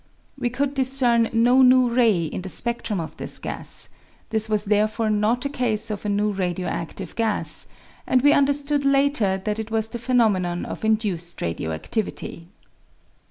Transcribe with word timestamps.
We 0.35 0.49
could 0.49 0.73
discern 0.73 1.29
no 1.31 1.61
new 1.61 1.87
ray 1.87 2.23
in 2.23 2.41
the 2.41 2.49
spedtrum 2.49 2.99
of 2.99 3.15
this 3.17 3.37
gas; 3.37 3.89
this 4.31 4.49
was 4.49 4.65
therefore 4.65 5.11
not 5.11 5.45
a 5.45 5.47
case 5.49 5.91
of 5.91 6.05
a 6.05 6.09
new 6.09 6.31
radio 6.31 6.67
aftive 6.67 7.13
gas, 7.13 7.67
and 8.07 8.23
we 8.23 8.33
understood 8.33 8.83
later 8.83 9.39
that 9.45 9.59
it 9.59 9.69
was 9.69 9.89
the 9.89 9.99
phenomenon 9.99 10.65
of 10.65 10.83
induced 10.83 11.39
radio 11.43 11.69
adivity. 11.69 12.47